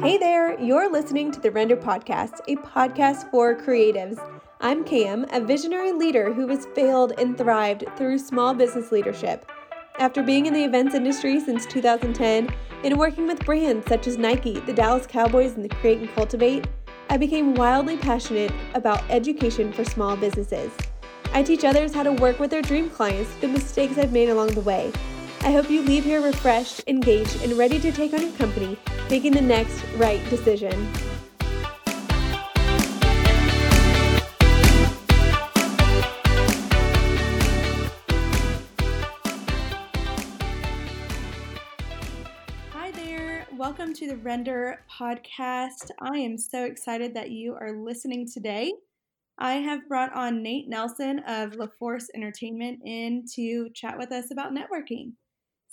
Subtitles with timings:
[0.00, 4.18] Hey there, you're listening to the Render Podcast, a podcast for creatives.
[4.60, 9.50] I'm Cam, a visionary leader who has failed and thrived through small business leadership.
[9.98, 12.54] After being in the events industry since 2010
[12.84, 16.66] and working with brands such as Nike, the Dallas Cowboys, and the Create and Cultivate,
[17.08, 20.72] I became wildly passionate about education for small businesses.
[21.32, 24.48] I teach others how to work with their dream clients, the mistakes I've made along
[24.48, 24.92] the way.
[25.46, 28.76] I hope you leave here refreshed, engaged, and ready to take on your company,
[29.08, 30.92] making the next right decision.
[42.72, 43.46] Hi there.
[43.52, 45.92] Welcome to the Render podcast.
[46.00, 48.72] I am so excited that you are listening today.
[49.38, 54.52] I have brought on Nate Nelson of LaForce Entertainment in to chat with us about
[54.52, 55.12] networking.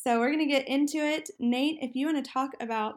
[0.04, 1.30] So we're going to get into it.
[1.40, 2.96] Nate, if you want to talk about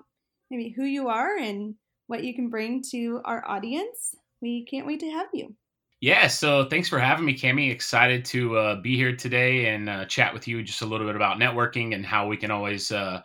[0.51, 1.77] maybe who you are and
[2.09, 5.55] what you can bring to our audience, we can't wait to have you.
[6.01, 7.71] Yeah, so thanks for having me, Cami.
[7.71, 11.15] Excited to uh, be here today and uh, chat with you just a little bit
[11.15, 13.23] about networking and how we can always uh,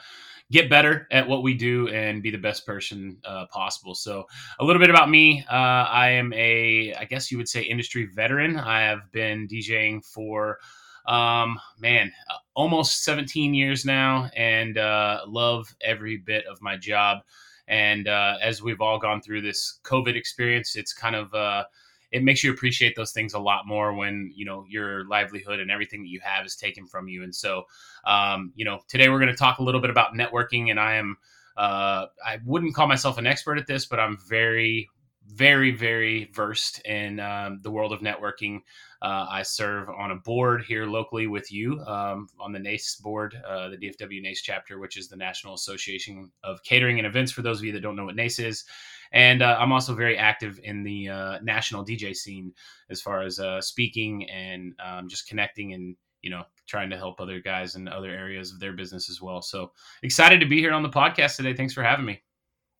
[0.52, 3.96] get better at what we do and be the best person uh, possible.
[3.96, 4.26] So,
[4.60, 5.44] a little bit about me.
[5.50, 8.58] Uh, I am a, I guess you would say, industry veteran.
[8.58, 10.60] I have been DJing for,
[11.06, 12.12] um, man,
[12.54, 17.20] almost 17 years now, and uh, love every bit of my job.
[17.68, 21.64] And uh, as we've all gone through this COVID experience, it's kind of uh,
[22.12, 25.72] it makes you appreciate those things a lot more when you know your livelihood and
[25.72, 27.64] everything that you have is taken from you and so
[28.06, 30.96] um, you know today we're going to talk a little bit about networking and i
[30.96, 31.18] am
[31.58, 34.90] uh, i wouldn't call myself an expert at this but i'm very
[35.28, 38.60] very very versed in um, the world of networking
[39.02, 43.36] uh, i serve on a board here locally with you um, on the nace board
[43.48, 47.42] uh, the dfw nace chapter which is the national association of catering and events for
[47.42, 48.66] those of you that don't know what nace is
[49.12, 52.54] and uh, I'm also very active in the uh, national DJ scene
[52.90, 57.20] as far as uh, speaking and um, just connecting and you know trying to help
[57.20, 59.42] other guys in other areas of their business as well.
[59.42, 59.72] So
[60.04, 61.54] excited to be here on the podcast today.
[61.54, 62.22] Thanks for having me.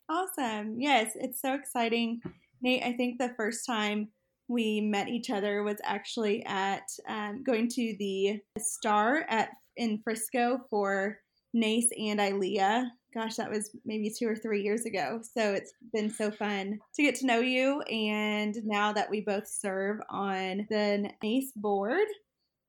[0.08, 0.80] Awesome.
[0.80, 2.20] Yes, it's so exciting.
[2.62, 4.08] Nate, I think the first time
[4.52, 10.58] we met each other was actually at um, going to the Star at in Frisco
[10.70, 11.18] for
[11.54, 15.20] Nace and ILEA gosh, that was maybe two or three years ago.
[15.22, 17.82] So it's been so fun to get to know you.
[17.82, 22.06] And now that we both serve on the NACE board,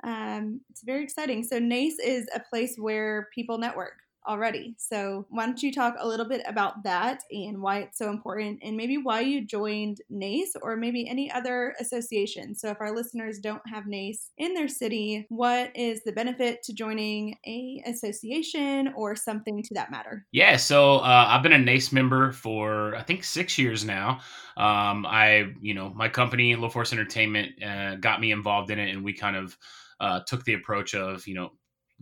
[0.03, 1.43] um, it's very exciting.
[1.43, 3.93] So, NACE is a place where people network
[4.27, 4.75] already.
[4.77, 8.59] So, why don't you talk a little bit about that and why it's so important,
[8.63, 12.55] and maybe why you joined NACE or maybe any other association?
[12.55, 16.73] So, if our listeners don't have NACE in their city, what is the benefit to
[16.73, 20.25] joining a association or something to that matter?
[20.31, 24.19] Yeah, so uh, I've been a NACE member for I think six years now.
[24.55, 29.03] Um, I, you know, my company LaForce Entertainment uh, got me involved in it, and
[29.03, 29.57] we kind of
[29.99, 31.51] uh, took the approach of you know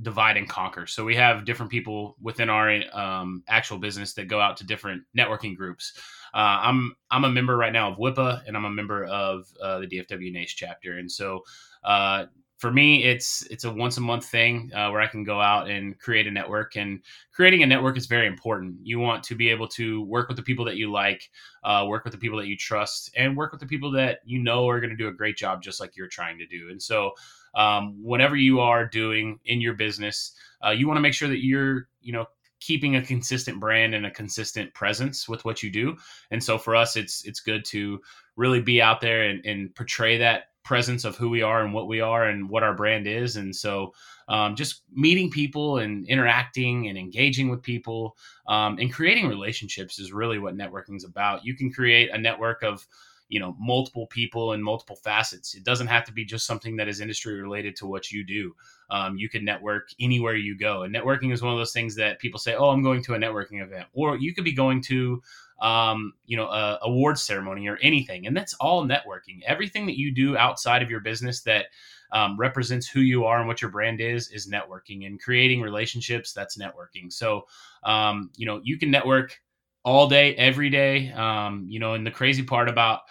[0.02, 0.88] divide and conquer.
[0.88, 5.04] So we have different people within our um, actual business that go out to different
[5.18, 5.94] networking groups.
[6.34, 9.80] Uh, I'm I'm a member right now of WIPA, and I'm a member of uh,
[9.80, 10.98] the DFW NACE chapter.
[10.98, 11.44] And so
[11.84, 12.26] uh,
[12.58, 15.70] for me, it's it's a once a month thing uh, where I can go out
[15.70, 16.78] and create a network.
[16.78, 17.02] And
[17.34, 18.76] creating a network is very important.
[18.84, 21.30] You want to be able to work with the people that you like,
[21.64, 24.42] uh, work with the people that you trust, and work with the people that you
[24.42, 26.70] know are going to do a great job, just like you're trying to do.
[26.70, 27.12] And so
[27.56, 30.34] um, whatever you are doing in your business,
[30.66, 32.26] uh, you want to make sure that you're, you know,
[32.60, 35.98] keeping a consistent brand and a consistent presence with what you do.
[36.30, 38.00] And so for us, it's it's good to
[38.36, 41.88] really be out there and, and portray that presence of who we are and what
[41.88, 43.36] we are and what our brand is.
[43.36, 43.94] And so
[44.28, 48.16] um, just meeting people and interacting and engaging with people
[48.48, 51.44] um, and creating relationships is really what networking is about.
[51.44, 52.86] You can create a network of
[53.32, 55.56] you know multiple people and multiple facets.
[55.56, 58.54] It doesn't have to be just something that is industry related to what you do.
[58.90, 60.84] Um, you can network anywhere you go.
[60.84, 63.18] And networking is one of those things that people say oh i'm going to a
[63.18, 63.88] networking event.
[63.94, 65.24] Or you could be going to
[65.62, 68.28] um, you know a awards ceremony or anything.
[68.28, 69.42] And that's all networking.
[69.48, 71.68] Everything that you do outside of your business that
[72.12, 75.06] um, represents who you are and what your brand is is networking.
[75.06, 77.14] And creating relationships that's networking.
[77.14, 77.48] So
[77.86, 79.40] um, you know you can network
[79.84, 81.12] all day, every day.
[81.12, 83.02] Um, you know, and the crazy part about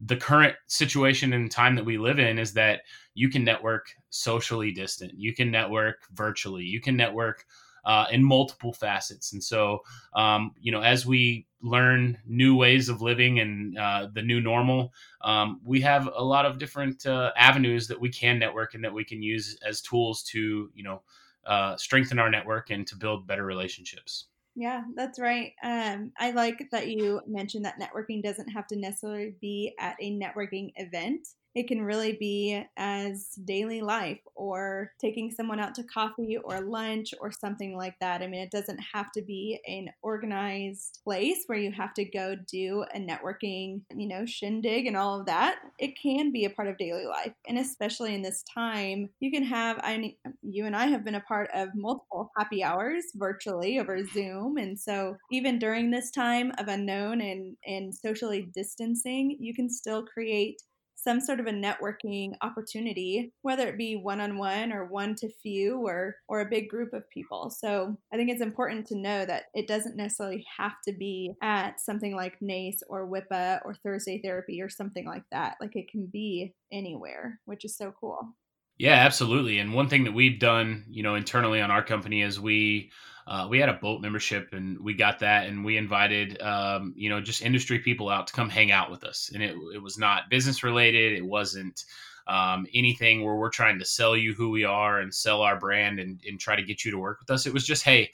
[0.00, 2.80] the current situation and time that we live in is that
[3.14, 7.44] you can network socially distant, you can network virtually, you can network
[7.84, 9.32] uh, in multiple facets.
[9.32, 9.80] And so,
[10.14, 14.92] um, you know, as we learn new ways of living and uh, the new normal,
[15.22, 18.92] um, we have a lot of different uh, avenues that we can network and that
[18.92, 21.02] we can use as tools to, you know,
[21.46, 24.26] uh, strengthen our network and to build better relationships.
[24.60, 25.54] Yeah, that's right.
[25.62, 30.12] Um, I like that you mentioned that networking doesn't have to necessarily be at a
[30.18, 36.38] networking event it can really be as daily life or taking someone out to coffee
[36.42, 38.22] or lunch or something like that.
[38.22, 42.36] I mean, it doesn't have to be an organized place where you have to go
[42.50, 45.56] do a networking, you know, shindig and all of that.
[45.78, 47.32] It can be a part of daily life.
[47.48, 51.20] And especially in this time, you can have, I, you and I have been a
[51.20, 54.56] part of multiple happy hours virtually over Zoom.
[54.56, 60.04] And so even during this time of unknown and, and socially distancing, you can still
[60.04, 60.62] create
[61.02, 65.28] some sort of a networking opportunity, whether it be one on one or one to
[65.42, 67.50] few or or a big group of people.
[67.50, 71.80] So I think it's important to know that it doesn't necessarily have to be at
[71.80, 75.56] something like NACE or WIPA or Thursday therapy or something like that.
[75.60, 78.34] Like it can be anywhere, which is so cool.
[78.80, 79.58] Yeah, absolutely.
[79.58, 82.90] And one thing that we've done, you know, internally on our company is we
[83.26, 87.10] uh, we had a boat membership and we got that and we invited um, you
[87.10, 89.32] know just industry people out to come hang out with us.
[89.34, 91.12] And it, it was not business related.
[91.12, 91.84] It wasn't
[92.26, 96.00] um, anything where we're trying to sell you who we are and sell our brand
[96.00, 97.44] and, and try to get you to work with us.
[97.44, 98.10] It was just hey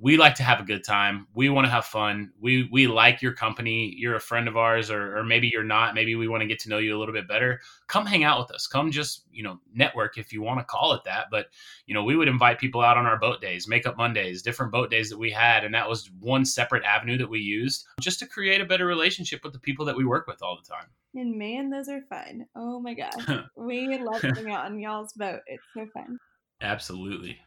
[0.00, 1.26] we like to have a good time.
[1.34, 2.30] We want to have fun.
[2.40, 3.92] We we like your company.
[3.96, 5.94] You're a friend of ours, or, or maybe you're not.
[5.94, 7.60] Maybe we want to get to know you a little bit better.
[7.88, 8.68] Come hang out with us.
[8.68, 11.26] Come just you know network if you want to call it that.
[11.30, 11.46] But
[11.86, 14.90] you know we would invite people out on our boat days, makeup Mondays, different boat
[14.90, 18.26] days that we had, and that was one separate avenue that we used just to
[18.26, 20.86] create a better relationship with the people that we work with all the time.
[21.14, 22.46] And man, those are fun.
[22.54, 25.40] Oh my god, we love hanging out on y'all's boat.
[25.46, 26.18] It's so fun.
[26.60, 27.38] Absolutely.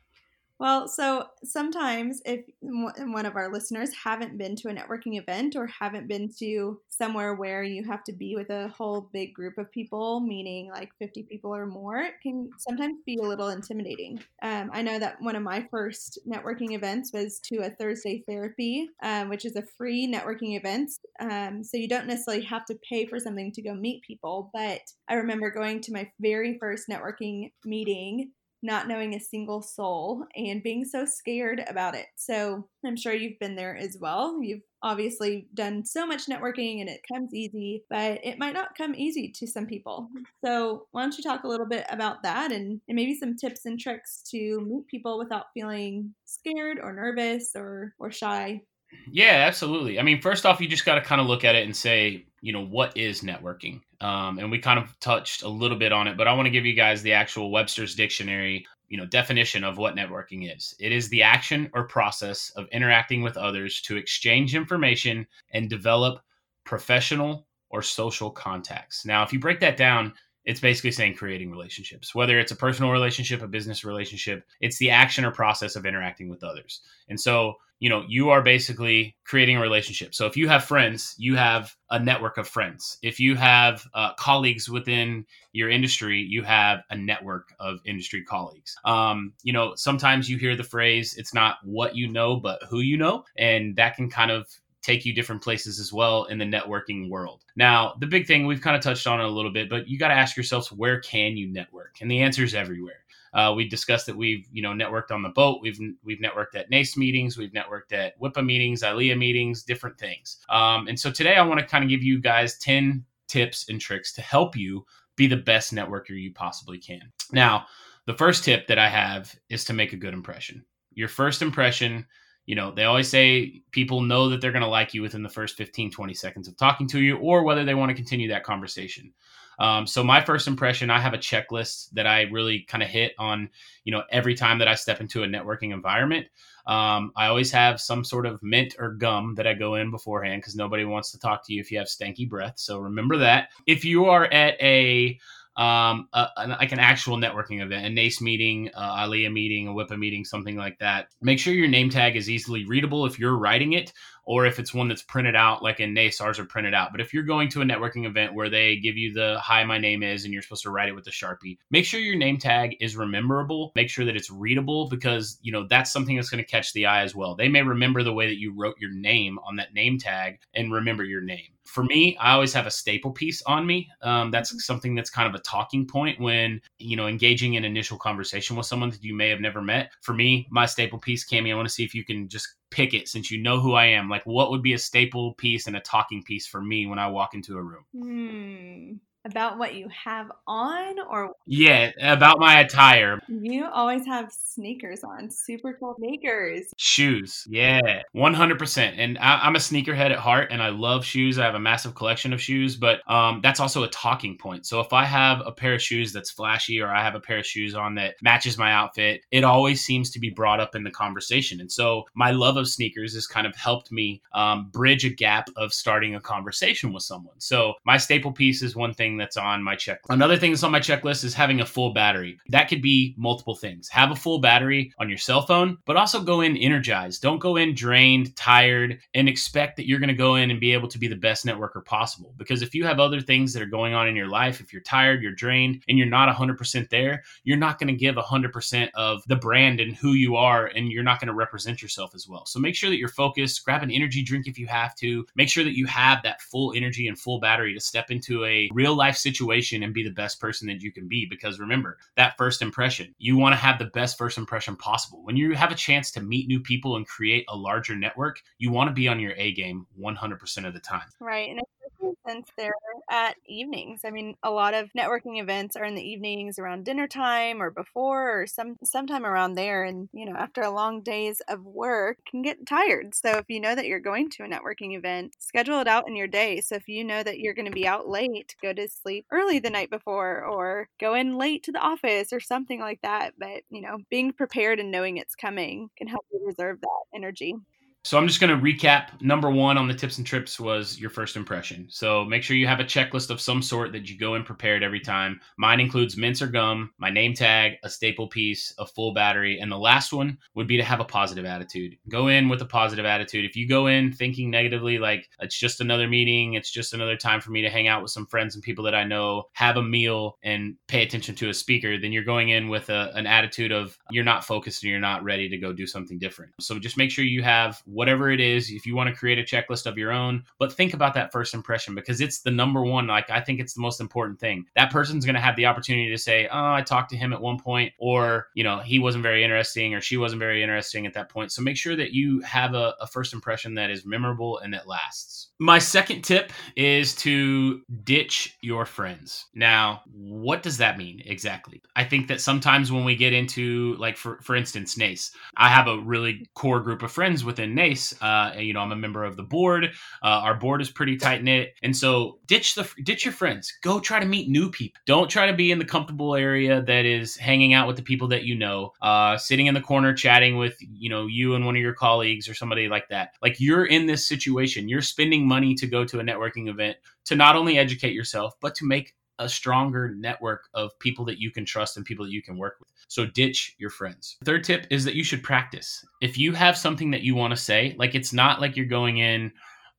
[0.62, 5.66] Well, so sometimes if one of our listeners haven't been to a networking event or
[5.66, 9.72] haven't been to somewhere where you have to be with a whole big group of
[9.72, 14.19] people, meaning like 50 people or more, it can sometimes be a little intimidating.
[14.44, 18.88] Um, I know that one of my first networking events was to a Thursday therapy,
[19.02, 20.92] um, which is a free networking event.
[21.19, 24.52] Um, so you don't necessarily have to pay for something to go meet people.
[24.54, 28.30] But I remember going to my very first networking meeting
[28.63, 32.08] not knowing a single soul and being so scared about it.
[32.16, 34.42] So I'm sure you've been there as well.
[34.42, 38.96] You've obviously done so much networking and it comes easy, but it might not come
[38.96, 40.10] easy to some people.
[40.10, 40.24] Mm-hmm.
[40.46, 43.66] So why don't you talk a little bit about that and, and maybe some tips
[43.66, 48.62] and tricks to meet people without feeling scared or nervous or, or shy?
[49.11, 49.99] Yeah, absolutely.
[49.99, 52.25] I mean, first off, you just got to kind of look at it and say,
[52.41, 53.81] you know, what is networking?
[53.99, 56.51] Um, and we kind of touched a little bit on it, but I want to
[56.51, 60.73] give you guys the actual Webster's Dictionary, you know, definition of what networking is.
[60.79, 66.21] It is the action or process of interacting with others to exchange information and develop
[66.63, 69.05] professional or social contacts.
[69.05, 70.13] Now, if you break that down,
[70.45, 72.15] it's basically saying creating relationships.
[72.15, 76.29] Whether it's a personal relationship a business relationship it's the action or process of interacting
[76.29, 76.81] with others.
[77.09, 80.13] And so you know you are basically creating a relationship.
[80.15, 82.97] So if you have friends you have a network of friends.
[83.01, 88.75] If you have uh, colleagues within your industry you have a network of industry colleagues.
[88.85, 92.79] Um, you know sometimes you hear the phrase it's not what you know but who
[92.79, 94.47] you know and that can kind of
[94.81, 97.44] take you different places as well in the networking world.
[97.56, 99.98] Now, the big thing we've kind of touched on it a little bit, but you
[99.98, 101.98] got to ask yourselves where can you network?
[102.01, 103.01] And the answer is everywhere.
[103.33, 105.62] Uh, we discussed that we've you know networked on the boat.
[105.62, 107.38] We've we've networked at NACE meetings.
[107.38, 110.39] We've networked at WIPA meetings, ILEA meetings, different things.
[110.50, 113.79] Um, and so today I want to kind of give you guys ten tips and
[113.79, 117.01] tricks to help you be the best networker you possibly can.
[117.32, 117.67] Now,
[118.05, 120.65] the first tip that I have is to make a good impression.
[120.94, 122.05] Your first impression
[122.51, 125.29] you know, they always say people know that they're going to like you within the
[125.29, 128.43] first 15, 20 seconds of talking to you or whether they want to continue that
[128.43, 129.13] conversation.
[129.58, 133.13] Um, so my first impression, I have a checklist that I really kind of hit
[133.17, 133.48] on,
[133.86, 136.27] you know, every time that I step into a networking environment.
[136.67, 140.41] Um, I always have some sort of mint or gum that I go in beforehand
[140.41, 142.55] because nobody wants to talk to you if you have stanky breath.
[142.58, 143.48] So remember that.
[143.65, 145.17] If you are at a
[145.58, 149.72] um, a, a, like an actual networking event, a NACE meeting, uh, ILEA meeting, a
[149.72, 151.08] WIPA meeting, something like that.
[151.22, 153.91] Make sure your name tag is easily readable if you're writing it,
[154.24, 156.92] or if it's one that's printed out, like in NACE, ours are printed out.
[156.92, 159.78] But if you're going to a networking event where they give you the hi, my
[159.78, 162.38] name is, and you're supposed to write it with a Sharpie, make sure your name
[162.38, 163.72] tag is rememberable.
[163.75, 166.86] Make sure that it's readable because, you know, that's something that's going to catch the
[166.86, 167.36] eye as well.
[167.36, 170.72] They may remember the way that you wrote your name on that name tag and
[170.72, 173.90] remember your name for me, I always have a staple piece on me.
[174.01, 174.60] Um, that's mm-hmm.
[174.60, 178.66] something that's kind of a talking point when you know engaging in initial conversation with
[178.66, 179.92] someone that you may have never met.
[180.01, 182.94] For me, my staple piece, Cami, I want to see if you can just pick
[182.94, 184.10] it since you know who I am.
[184.10, 187.08] Like, what would be a staple piece and a talking piece for me when I
[187.08, 187.86] walk into a room?
[187.94, 188.94] Hmm.
[189.25, 193.20] About what you have on or yeah about my attire.
[193.28, 196.74] You always have sneakers on super cool sneakers.
[196.78, 201.46] Shoes yeah 100% and I, am a sneakerhead at heart and i love shoes i
[201.46, 204.94] have a massive collection of shoes but um, that's also a talking point so if
[204.94, 207.75] i have a pair of shoes that's flashy or i have a pair of shoes
[207.75, 211.60] on that matches my outfit it always seems to be brought up in the conversation
[211.60, 215.50] and so my love of sneakers has kind of helped me um, bridge a gap
[215.58, 219.38] of starting a conversation with someone so my staple piece is one thing thing that's
[219.38, 220.10] on my checklist.
[220.10, 222.39] Another thing that's on my checklist is having a full battery.
[222.50, 223.89] That could be multiple things.
[223.89, 227.22] Have a full battery on your cell phone, but also go in energized.
[227.22, 230.74] Don't go in drained, tired, and expect that you're going to go in and be
[230.74, 232.34] able to be the best networker possible.
[232.38, 234.82] Because if you have other things that are going on in your life, if you're
[234.82, 239.24] tired, you're drained, and you're not 100% there, you're not going to give 100% of
[239.27, 242.46] the brand and who you are, and you're not going to represent yourself as well.
[242.46, 243.63] So make sure that you're focused.
[243.65, 245.25] Grab an energy drink if you have to.
[245.36, 248.70] Make sure that you have that full energy and full battery to step into a
[248.74, 251.25] real life situation and be the best person that you can be.
[251.25, 255.24] Because remember, that first impression, you want to have the best first impression possible.
[255.24, 258.70] When you have a chance to meet new people and create a larger network, you
[258.70, 261.10] want to be on your A game 100% of the time.
[261.20, 261.50] Right.
[261.50, 261.60] And
[262.27, 262.74] since they're
[263.10, 264.01] at evenings.
[264.05, 267.72] I mean, a lot of networking events are in the evenings around dinner time or
[267.72, 269.84] before or some sometime around there.
[269.84, 273.13] And, you know, after a long days of work can get tired.
[273.15, 276.15] So if you know that you're going to a networking event, schedule it out in
[276.15, 276.62] your day.
[276.62, 279.60] So if you know that you're going to be out late, go to sleep early
[279.60, 283.34] the night before or go in late to the office or something like that.
[283.38, 287.55] But, you know, being prepared and knowing it's coming can help you reserve that energy.
[288.03, 289.22] So I'm just going to recap.
[289.22, 291.86] Number one on the tips and trips was your first impression.
[291.89, 294.81] So make sure you have a checklist of some sort that you go in prepared
[294.81, 295.39] every time.
[295.58, 299.72] Mine includes mints or gum, my name tag, a staple piece, a full battery, and
[299.72, 301.96] the last one would be to have a positive attitude.
[302.10, 303.46] Go in with a positive attitude.
[303.46, 307.39] If you go in thinking negatively, like it's just another meeting, it's just another time
[307.39, 309.84] for me to hang out with some friends and people that I know, have a
[309.84, 313.72] meal, and pay attention to a speaker, then you're going in with a, an attitude
[313.72, 316.51] of you're not focused and you're not ready to go do something different.
[316.60, 319.43] So just make sure you have whatever it is, if you want to create a
[319.43, 323.07] checklist of your own, but think about that first impression because it's the number one.
[323.07, 324.65] Like, I think it's the most important thing.
[324.75, 327.41] That person's going to have the opportunity to say, Oh, I talked to him at
[327.41, 331.13] one point, or, you know, he wasn't very interesting or she wasn't very interesting at
[331.13, 331.51] that point.
[331.51, 334.88] So make sure that you have a, a first impression that is memorable and that
[334.88, 335.50] lasts.
[335.60, 339.45] My second tip is to ditch your friends.
[339.53, 341.83] Now, what does that mean exactly?
[341.95, 345.88] I think that sometimes when we get into, like, for, for instance, NACE, I have
[345.88, 347.80] a really core group of friends within NACE.
[347.81, 349.85] Uh, you know, I'm a member of the board.
[350.23, 353.73] Uh, our board is pretty tight knit, and so ditch the ditch your friends.
[353.81, 355.00] Go try to meet new people.
[355.05, 358.27] Don't try to be in the comfortable area that is hanging out with the people
[358.27, 361.75] that you know, uh, sitting in the corner chatting with you know you and one
[361.75, 363.31] of your colleagues or somebody like that.
[363.41, 364.88] Like you're in this situation.
[364.88, 368.75] You're spending money to go to a networking event to not only educate yourself but
[368.75, 372.41] to make a stronger network of people that you can trust and people that you
[372.41, 372.89] can work with.
[373.07, 374.38] So ditch your friends.
[374.45, 376.05] Third tip is that you should practice.
[376.21, 379.17] If you have something that you want to say, like it's not like you're going
[379.17, 379.51] in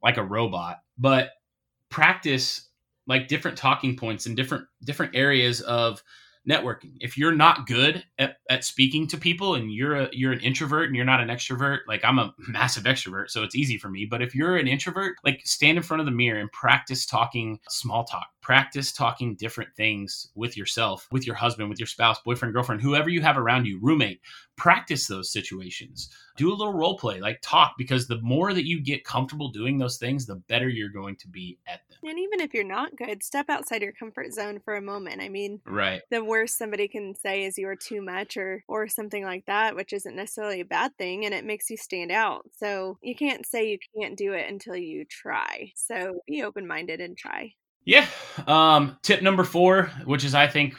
[0.03, 1.31] like a robot, but
[1.91, 2.69] practice
[3.07, 6.03] like different talking points in different different areas of
[6.49, 6.97] networking.
[7.01, 10.87] If you're not good at, at speaking to people and you're a, you're an introvert
[10.87, 14.07] and you're not an extrovert, like I'm a massive extrovert, so it's easy for me.
[14.11, 17.61] But if you're an introvert, like stand in front of the mirror and practice talking
[17.69, 18.27] small talk.
[18.43, 23.09] Practice talking different things with yourself, with your husband, with your spouse, boyfriend, girlfriend, whoever
[23.09, 24.21] you have around you, roommate.
[24.57, 26.11] Practice those situations.
[26.37, 29.79] Do a little role play, like talk, because the more that you get comfortable doing
[29.79, 31.99] those things, the better you're going to be at them.
[32.03, 35.23] And even if you're not good, step outside your comfort zone for a moment.
[35.23, 36.03] I mean, right.
[36.11, 39.93] The worst somebody can say is you're too much or or something like that, which
[39.93, 42.43] isn't necessarily a bad thing and it makes you stand out.
[42.59, 45.73] So you can't say you can't do it until you try.
[45.77, 47.55] So be open-minded and try.
[47.85, 48.07] Yeah.
[48.47, 50.75] Um, tip number four, which is I think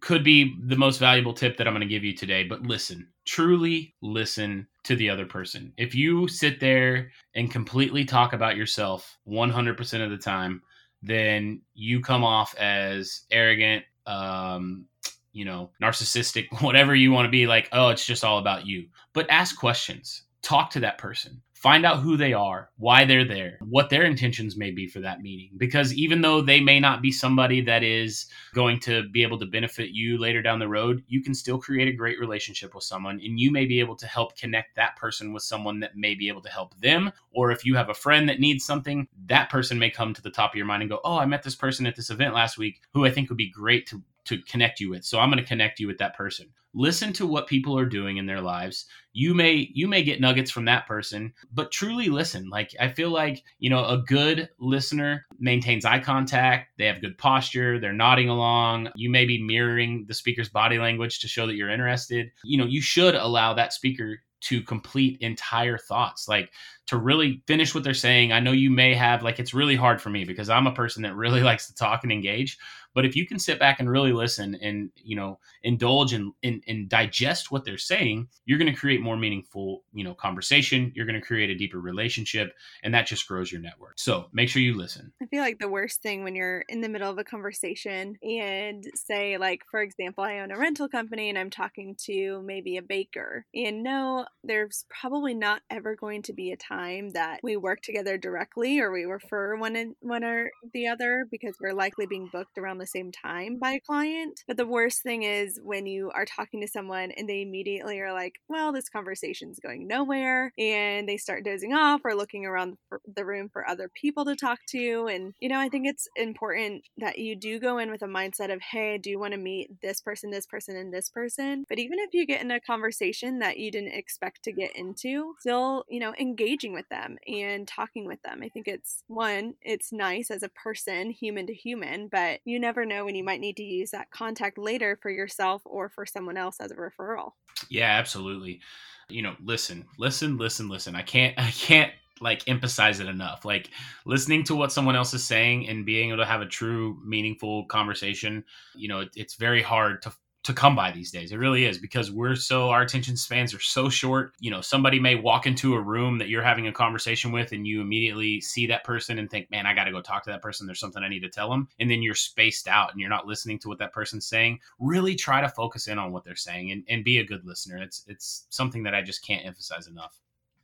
[0.00, 2.44] could be the most valuable tip that I'm going to give you today.
[2.44, 5.72] But listen, truly listen to the other person.
[5.76, 10.62] If you sit there and completely talk about yourself 100% of the time,
[11.02, 14.86] then you come off as arrogant, um,
[15.32, 18.86] you know, narcissistic, whatever you want to be like, oh, it's just all about you.
[19.12, 23.58] But ask questions, talk to that person find out who they are, why they're there,
[23.68, 25.50] what their intentions may be for that meeting.
[25.56, 29.46] Because even though they may not be somebody that is going to be able to
[29.46, 33.20] benefit you later down the road, you can still create a great relationship with someone
[33.24, 36.28] and you may be able to help connect that person with someone that may be
[36.28, 37.10] able to help them.
[37.32, 40.30] Or if you have a friend that needs something, that person may come to the
[40.30, 42.56] top of your mind and go, Oh, I met this person at this event last
[42.56, 45.04] week who I think would be great to to connect you with.
[45.04, 46.48] So I'm going to connect you with that person.
[46.74, 48.84] Listen to what people are doing in their lives.
[49.14, 52.50] You may you may get nuggets from that person, but truly listen.
[52.50, 57.16] Like I feel like, you know, a good listener maintains eye contact, they have good
[57.16, 58.90] posture, they're nodding along.
[58.96, 62.30] You may be mirroring the speaker's body language to show that you're interested.
[62.44, 66.52] You know, you should allow that speaker to complete entire thoughts like
[66.86, 70.00] to really finish what they're saying i know you may have like it's really hard
[70.00, 72.56] for me because i'm a person that really likes to talk and engage
[72.94, 76.62] but if you can sit back and really listen and you know indulge and and,
[76.66, 80.92] and digest what they're saying, you're going to create more meaningful you know conversation.
[80.94, 83.94] You're going to create a deeper relationship, and that just grows your network.
[83.96, 85.12] So make sure you listen.
[85.22, 88.84] I feel like the worst thing when you're in the middle of a conversation and
[88.94, 92.82] say like, for example, I own a rental company and I'm talking to maybe a
[92.82, 97.80] baker, and no, there's probably not ever going to be a time that we work
[97.82, 102.28] together directly or we refer one in, one or the other because we're likely being
[102.32, 104.44] booked around the same time by a client.
[104.46, 108.12] But the worst thing is when you are talking to someone and they immediately are
[108.12, 110.52] like, well, this conversation's going nowhere.
[110.58, 112.76] And they start dozing off or looking around
[113.14, 115.08] the room for other people to talk to.
[115.10, 118.52] And, you know, I think it's important that you do go in with a mindset
[118.52, 121.64] of, hey, do want to meet this person, this person, and this person.
[121.68, 125.34] But even if you get in a conversation that you didn't expect to get into,
[125.40, 128.40] still, you know, engaging with them and talking with them.
[128.42, 132.84] I think it's one, it's nice as a person, human to human, but you never
[132.84, 136.36] know when you might need to use that contact later for yourself or for someone
[136.36, 137.30] else as a referral.
[137.70, 138.60] Yeah, absolutely.
[139.08, 140.94] You know, listen, listen, listen, listen.
[140.94, 143.46] I can't, I can't like emphasize it enough.
[143.46, 143.70] Like
[144.04, 147.64] listening to what someone else is saying and being able to have a true, meaningful
[147.66, 148.44] conversation.
[148.76, 150.12] You know, it, it's very hard to
[150.44, 151.32] to come by these days.
[151.32, 154.32] It really is because we're so our attention spans are so short.
[154.38, 157.66] You know, somebody may walk into a room that you're having a conversation with and
[157.66, 160.42] you immediately see that person and think, "Man, I got to go talk to that
[160.42, 160.66] person.
[160.66, 163.26] There's something I need to tell them." And then you're spaced out and you're not
[163.26, 164.60] listening to what that person's saying.
[164.78, 167.78] Really try to focus in on what they're saying and, and be a good listener.
[167.78, 170.18] It's it's something that I just can't emphasize enough.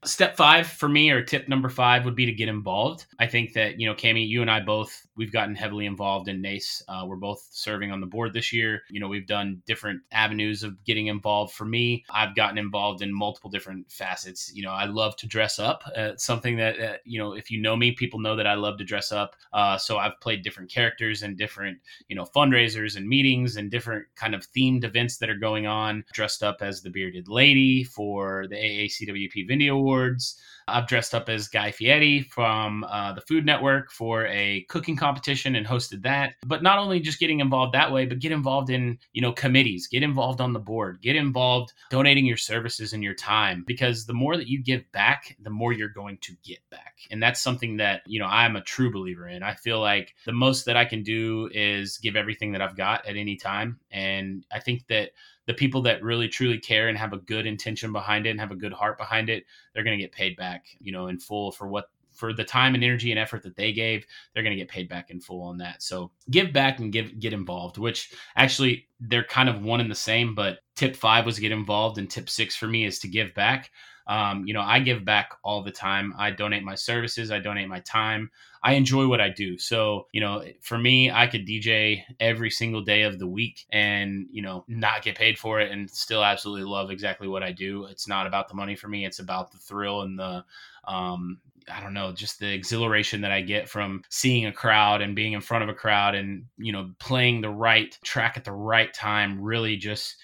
[0.04, 3.06] Step five for me, or tip number five, would be to get involved.
[3.18, 6.40] I think that, you know, Cami, you and I both, we've gotten heavily involved in
[6.40, 6.82] NACE.
[6.88, 8.82] Uh, we're both serving on the board this year.
[8.90, 11.54] You know, we've done different avenues of getting involved.
[11.54, 14.52] For me, I've gotten involved in multiple different facets.
[14.54, 15.84] You know, I love to dress up.
[15.96, 18.78] Uh, something that, uh, you know, if you know me, people know that I love
[18.78, 19.36] to dress up.
[19.52, 24.06] Uh, so I've played different characters and different, you know, fundraisers and meetings and different
[24.16, 26.04] kind of themed events that are going on.
[26.12, 30.40] Dressed up as the bearded lady for the AACWP Vindy Awards.
[30.68, 35.56] I've dressed up as Guy Fieri from uh, the Food Network for a cooking competition
[35.56, 36.34] and hosted that.
[36.46, 39.86] But not only just getting involved that way, but get involved in you know committees,
[39.86, 43.64] get involved on the board, get involved donating your services and your time.
[43.66, 47.22] Because the more that you give back, the more you're going to get back, and
[47.22, 49.42] that's something that you know I'm a true believer in.
[49.42, 53.06] I feel like the most that I can do is give everything that I've got
[53.06, 55.10] at any time, and I think that
[55.46, 58.50] the people that really truly care and have a good intention behind it and have
[58.50, 61.52] a good heart behind it, they're going to get paid back, you know, in full
[61.52, 64.60] for what for the time and energy and effort that they gave, they're going to
[64.60, 65.82] get paid back in full on that.
[65.82, 69.96] So give back and give get involved, which actually they're kind of one and the
[69.96, 70.34] same.
[70.34, 73.70] But tip five was get involved, and tip six for me is to give back.
[74.06, 76.14] Um, you know, I give back all the time.
[76.18, 78.30] I donate my services, I donate my time.
[78.62, 79.58] I enjoy what I do.
[79.58, 84.26] So, you know, for me, I could DJ every single day of the week and,
[84.30, 87.84] you know, not get paid for it and still absolutely love exactly what I do.
[87.84, 90.44] It's not about the money for me, it's about the thrill and the,
[90.88, 91.40] um,
[91.70, 95.32] I don't know, just the exhilaration that I get from seeing a crowd and being
[95.32, 98.92] in front of a crowd and, you know, playing the right track at the right
[98.92, 100.16] time really just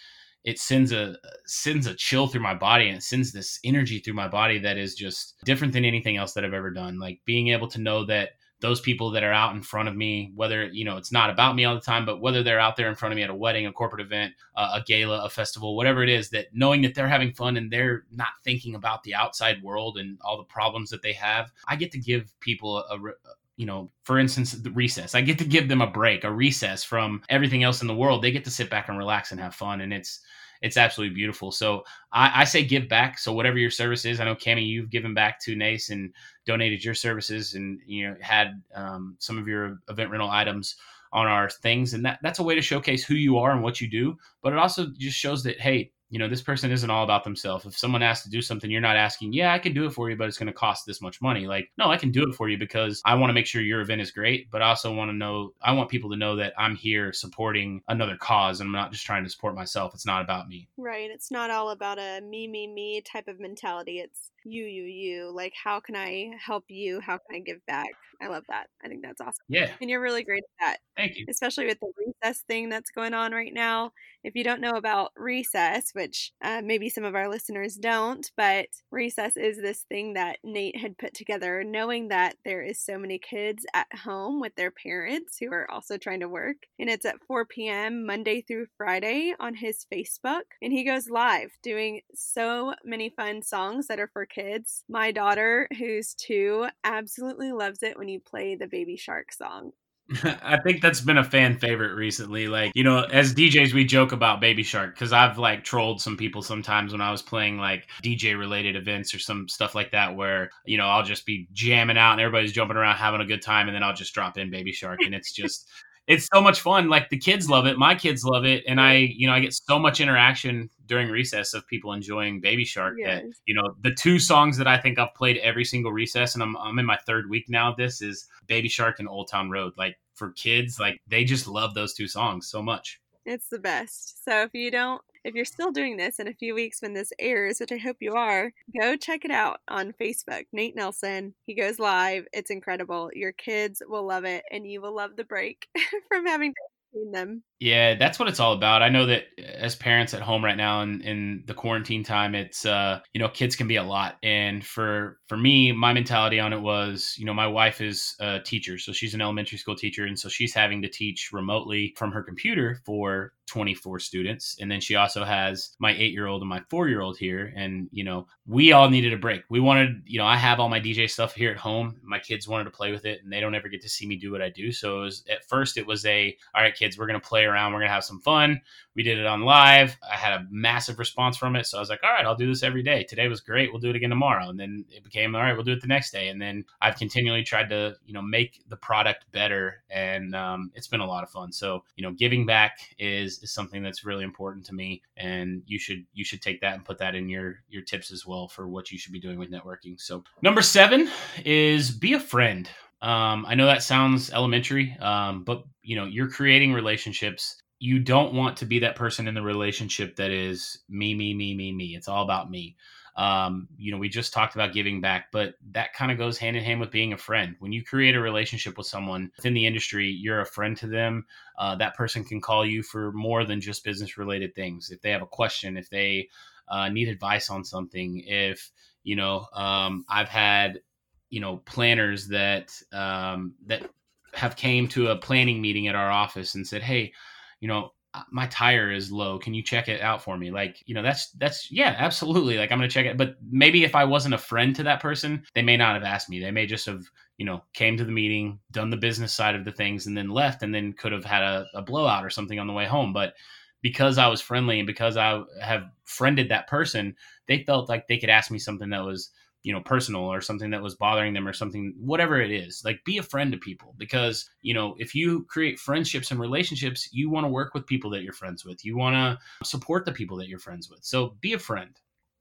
[0.45, 4.15] it sends a sends a chill through my body and it sends this energy through
[4.15, 6.99] my body that is just different than anything else that I've ever done.
[6.99, 10.33] Like being able to know that those people that are out in front of me,
[10.35, 12.89] whether you know it's not about me all the time, but whether they're out there
[12.89, 15.77] in front of me at a wedding, a corporate event, uh, a gala, a festival,
[15.77, 19.15] whatever it is, that knowing that they're having fun and they're not thinking about the
[19.15, 22.97] outside world and all the problems that they have, I get to give people a,
[22.97, 23.13] a
[23.61, 25.15] you know, for instance, the recess.
[25.15, 28.23] I get to give them a break, a recess from everything else in the world.
[28.23, 30.21] They get to sit back and relax and have fun, and it's
[30.63, 31.53] it's absolutely beautiful.
[31.53, 33.19] So I, I say give back.
[33.19, 36.11] So whatever your service is, I know Cami, you've given back to NACE and
[36.47, 40.77] donated your services, and you know had um, some of your event rental items
[41.13, 43.79] on our things, and that that's a way to showcase who you are and what
[43.79, 44.17] you do.
[44.41, 47.65] But it also just shows that hey, you know, this person isn't all about themselves.
[47.65, 50.11] If someone asks to do something, you're not asking, yeah, I can do it for
[50.11, 51.47] you, but it's going to cost this much money.
[51.47, 53.81] Like, no, I can do it for you because I want to make sure your
[53.81, 56.53] event is great, but I also want to know, I want people to know that
[56.59, 59.95] I'm here supporting another cause and I'm not just trying to support myself.
[59.95, 60.69] It's not about me.
[60.77, 61.11] Right.
[61.11, 64.01] It's not all about a me, me, me type of mentality.
[64.01, 65.33] It's you, you, you.
[65.35, 67.01] Like, how can I help you?
[67.01, 67.91] How can I give back?
[68.23, 68.67] I love that.
[68.85, 69.45] I think that's awesome.
[69.49, 69.71] Yeah.
[69.81, 70.77] And you're really great at that.
[70.97, 71.27] Thank you.
[71.29, 73.93] Especially with the recess thing that's going on right now.
[74.23, 78.67] If you don't know about recess, which uh, maybe some of our listeners don't, but
[78.91, 83.19] recess is this thing that Nate had put together, knowing that there is so many
[83.19, 86.57] kids at home with their parents who are also trying to work.
[86.79, 88.05] And it's at 4 p.m.
[88.05, 90.43] Monday through Friday on his Facebook.
[90.61, 94.85] And he goes live doing so many fun songs that are for kids.
[94.89, 99.73] My daughter, who's two, absolutely loves it when you play the Baby Shark song.
[100.25, 102.49] I think that's been a fan favorite recently.
[102.49, 106.17] Like, you know, as DJs, we joke about Baby Shark because I've like trolled some
[106.17, 110.17] people sometimes when I was playing like DJ related events or some stuff like that
[110.17, 113.43] where, you know, I'll just be jamming out and everybody's jumping around having a good
[113.43, 115.69] time and then I'll just drop in Baby Shark and it's just.
[116.11, 116.89] It's so much fun.
[116.89, 119.55] Like the kids love it, my kids love it, and I, you know, I get
[119.55, 122.97] so much interaction during recess of people enjoying Baby Shark.
[122.99, 123.23] Yes.
[123.23, 126.43] That you know, the two songs that I think I've played every single recess, and
[126.43, 127.71] I'm I'm in my third week now.
[127.71, 129.73] Of this is Baby Shark and Old Town Road.
[129.79, 133.01] Like for kids, like they just love those two songs so much.
[133.25, 134.25] It's the best.
[134.25, 137.13] So if you don't if you're still doing this in a few weeks when this
[137.19, 140.47] airs, which I hope you are, go check it out on Facebook.
[140.53, 141.35] Nate Nelson.
[141.47, 142.27] He goes live.
[142.33, 143.11] It's incredible.
[143.15, 145.69] Your kids will love it and you will love the break
[146.09, 146.61] from having to
[146.93, 147.43] train them.
[147.61, 148.83] Yeah, that's what it's all about.
[148.83, 152.65] I know that as parents at home right now in, in the quarantine time, it's
[152.65, 154.17] uh, you know, kids can be a lot.
[154.23, 158.41] And for for me, my mentality on it was, you know, my wife is a
[158.41, 162.13] teacher, so she's an elementary school teacher, and so she's having to teach remotely from
[162.13, 164.57] her computer for 24 students.
[164.61, 167.53] And then she also has my eight year old and my four year old here.
[167.57, 169.43] And, you know, we all needed a break.
[169.51, 171.97] We wanted, you know, I have all my DJ stuff here at home.
[172.05, 174.15] My kids wanted to play with it and they don't ever get to see me
[174.17, 174.71] do what I do.
[174.71, 177.45] So it was at first it was a, all right, kids, we're going to play
[177.51, 177.73] around.
[177.73, 178.61] We're to have some fun.
[178.95, 179.97] We did it on live.
[180.11, 181.67] I had a massive response from it.
[181.67, 183.05] So I was like, all right, I'll do this every day.
[183.05, 183.71] Today was great.
[183.71, 184.49] We'll do it again tomorrow.
[184.49, 186.29] And then it became, all right, we'll do it the next day.
[186.29, 189.83] And then I've continually tried to, you know, make the product better.
[189.91, 191.53] And um, it's been a lot of fun.
[191.53, 195.03] So, you know, giving back is, is something that's really important to me.
[195.17, 198.27] And you should, you should take that and put that in your, your tips as
[198.27, 200.01] well for what you should be doing with networking.
[200.01, 201.11] So number seven
[201.45, 202.69] is be a friend.
[203.03, 207.61] Um, I know that sounds elementary, um, but you know, you're creating relationships.
[207.81, 211.53] You don't want to be that person in the relationship that is me, me, me,
[211.53, 211.97] me, me.
[211.97, 212.77] It's all about me.
[213.17, 216.57] Um, you know, we just talked about giving back, but that kind of goes hand
[216.57, 217.57] in hand with being a friend.
[217.59, 221.27] When you create a relationship with someone within the industry, you're a friend to them.
[221.59, 224.91] Uh, that person can call you for more than just business related things.
[224.93, 226.29] If they have a question, if they
[226.69, 228.71] uh, need advice on something, if
[229.03, 230.83] you know, um, I've had
[231.31, 233.91] you know planners that um, that
[234.35, 237.13] have came to a planning meeting at our office and said, "Hey,
[237.61, 239.39] you know, uh, my tire is low.
[239.39, 242.59] Can you check it out for me?" Like, you know, that's that's yeah, absolutely.
[242.59, 243.17] Like, I'm gonna check it.
[243.17, 246.29] But maybe if I wasn't a friend to that person, they may not have asked
[246.29, 246.41] me.
[246.41, 247.03] They may just have
[247.39, 250.31] you know came to the meeting, done the business side of the things, and then
[250.31, 253.13] left, and then could have had a, a blowout or something on the way home.
[253.13, 253.35] But
[253.83, 257.17] because I was friendly and because I have friended that person,
[257.47, 259.31] they felt like they could ask me something that was
[259.63, 263.05] you know personal or something that was bothering them or something whatever it is like
[263.05, 267.29] be a friend to people because you know if you create friendships and relationships you
[267.29, 268.85] want to work with people that you're friends with.
[268.85, 271.01] You want to support the people that you're friends with.
[271.03, 271.91] So be a friend.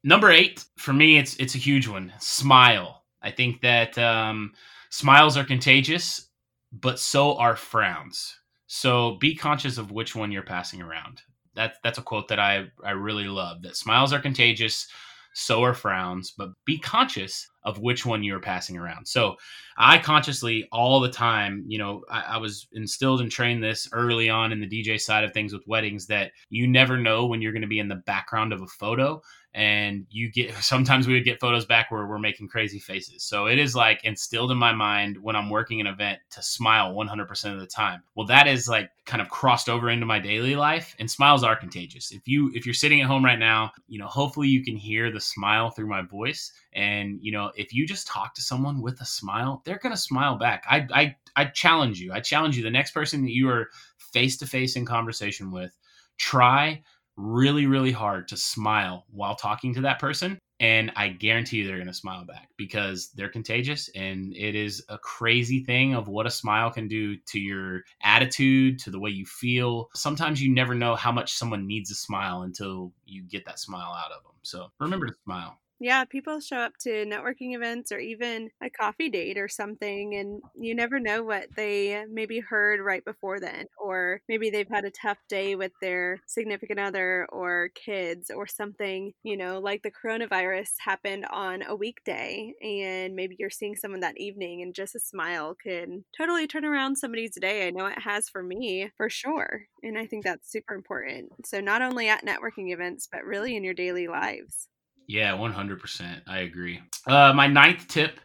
[0.04, 3.04] Number eight for me it's it's a huge one smile.
[3.22, 4.54] I think that um,
[4.90, 6.30] smiles are contagious
[6.72, 8.38] but so are frowns.
[8.68, 11.22] So be conscious of which one you're passing around.
[11.56, 14.88] That's that's a quote that i i really love that smiles are contagious
[15.34, 19.08] so are frowns, but be conscious of which one you're passing around.
[19.08, 19.36] So
[19.78, 24.30] I consciously all the time, you know, I, I, was instilled and trained this early
[24.30, 27.52] on in the DJ side of things with weddings that you never know when you're
[27.52, 29.22] going to be in the background of a photo
[29.54, 33.24] and you get sometimes we would get photos back where we're making crazy faces.
[33.24, 36.94] So it is like instilled in my mind when I'm working an event to smile
[36.94, 38.04] 100% of the time.
[38.16, 41.56] Well, that is like kind of crossed over into my daily life and smiles are
[41.56, 42.12] contagious.
[42.12, 45.12] If you if you're sitting at home right now, you know, hopefully you can hear
[45.12, 49.02] the smile through my voice and you know, if you just talk to someone with
[49.02, 50.64] a smile, they're to smile back.
[50.70, 52.14] I I I challenge you.
[52.14, 55.78] I challenge you the next person that you are face to face in conversation with,
[56.18, 56.82] try
[57.20, 60.40] really, really hard to smile while talking to that person.
[60.62, 63.90] And I guarantee you they're going to smile back because they're contagious.
[63.96, 68.80] And it is a crazy thing of what a smile can do to your attitude,
[68.80, 69.90] to the way you feel.
[69.96, 73.94] Sometimes you never know how much someone needs a smile until you get that smile
[73.94, 74.34] out of them.
[74.44, 75.58] So remember to smile.
[75.82, 80.42] Yeah, people show up to networking events or even a coffee date or something, and
[80.54, 84.92] you never know what they maybe heard right before then, or maybe they've had a
[84.92, 90.70] tough day with their significant other or kids or something, you know, like the coronavirus
[90.80, 95.56] happened on a weekday, and maybe you're seeing someone that evening, and just a smile
[95.56, 97.68] can totally turn around somebody's day.
[97.68, 99.66] I know it has for me, for sure.
[99.82, 101.32] And I think that's super important.
[101.46, 104.69] So, not only at networking events, but really in your daily lives.
[105.10, 106.22] Yeah, 100%.
[106.28, 106.80] I agree.
[107.08, 108.20] Uh, my ninth tip